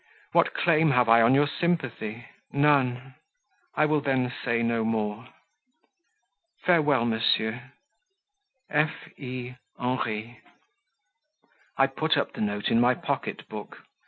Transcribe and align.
What 0.31 0.55
claim 0.55 0.89
have 0.89 1.07
I 1.07 1.21
on 1.21 1.35
your 1.35 1.45
sympathy? 1.45 2.25
None; 2.51 3.13
I 3.75 3.85
will 3.85 4.01
then 4.01 4.33
say 4.43 4.63
no 4.63 4.83
more. 4.83 5.27
"Farewell, 6.63 7.05
Monsieur. 7.05 7.71
"F. 8.71 8.89
E. 9.19 9.53
HENRI." 9.77 10.39
I 11.77 11.85
put 11.85 12.17
up 12.17 12.33
the 12.33 12.41
note 12.41 12.69
in 12.69 12.81
my 12.81 12.95
pocket 12.95 13.47
book. 13.47 13.83